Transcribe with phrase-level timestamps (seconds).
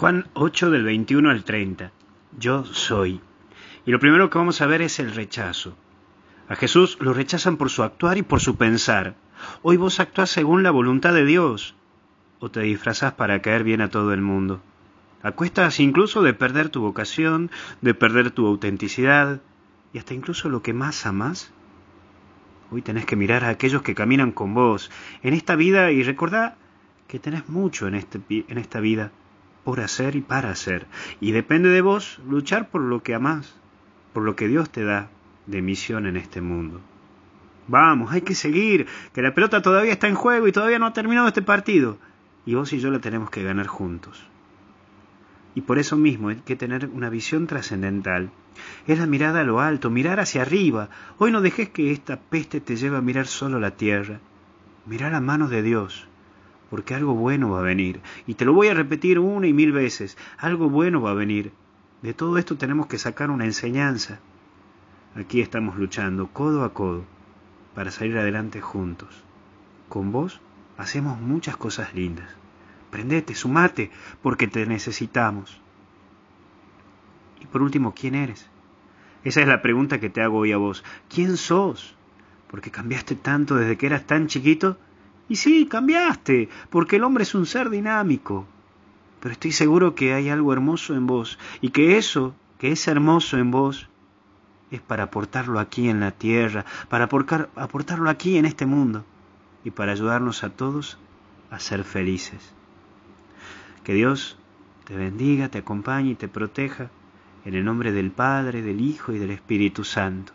[0.00, 1.92] Juan 8 del 21 al 30.
[2.38, 3.20] Yo soy.
[3.84, 5.76] Y lo primero que vamos a ver es el rechazo.
[6.48, 9.14] A Jesús lo rechazan por su actuar y por su pensar.
[9.60, 11.74] Hoy vos actuás según la voluntad de Dios
[12.38, 14.62] o te disfrazás para caer bien a todo el mundo.
[15.22, 17.50] Acuestas incluso de perder tu vocación,
[17.82, 19.42] de perder tu autenticidad
[19.92, 21.52] y hasta incluso lo que más amás.
[22.70, 24.90] Hoy tenés que mirar a aquellos que caminan con vos
[25.22, 26.56] en esta vida y recordá
[27.06, 29.12] que tenés mucho en, este, en esta vida
[29.64, 30.86] por hacer y para hacer.
[31.20, 33.54] Y depende de vos luchar por lo que amás,
[34.12, 35.08] por lo que Dios te da
[35.46, 36.80] de misión en este mundo.
[37.68, 40.92] Vamos, hay que seguir, que la pelota todavía está en juego y todavía no ha
[40.92, 41.98] terminado este partido.
[42.46, 44.26] Y vos y yo la tenemos que ganar juntos.
[45.54, 48.30] Y por eso mismo hay que tener una visión trascendental.
[48.86, 50.88] Es la mirada a lo alto, mirar hacia arriba.
[51.18, 54.20] Hoy no dejes que esta peste te lleve a mirar solo la tierra.
[54.86, 56.08] Mirar a manos de Dios
[56.70, 58.00] porque algo bueno va a venir.
[58.26, 61.52] Y te lo voy a repetir una y mil veces, algo bueno va a venir.
[62.00, 64.20] De todo esto tenemos que sacar una enseñanza.
[65.16, 67.04] Aquí estamos luchando codo a codo
[67.74, 69.24] para salir adelante juntos.
[69.88, 70.40] Con vos
[70.78, 72.28] hacemos muchas cosas lindas.
[72.90, 73.90] Prendete, sumate,
[74.22, 75.60] porque te necesitamos.
[77.40, 78.48] Y por último, ¿quién eres?
[79.24, 80.84] Esa es la pregunta que te hago hoy a vos.
[81.08, 81.94] ¿Quién sos?
[82.48, 84.78] Porque cambiaste tanto desde que eras tan chiquito
[85.30, 88.46] y sí, cambiaste, porque el hombre es un ser dinámico.
[89.20, 93.38] Pero estoy seguro que hay algo hermoso en vos y que eso, que es hermoso
[93.38, 93.88] en vos,
[94.72, 99.04] es para aportarlo aquí en la tierra, para aportarlo aquí en este mundo
[99.62, 100.98] y para ayudarnos a todos
[101.48, 102.52] a ser felices.
[103.84, 104.36] Que Dios
[104.84, 106.90] te bendiga, te acompañe y te proteja
[107.44, 110.32] en el nombre del Padre, del Hijo y del Espíritu Santo.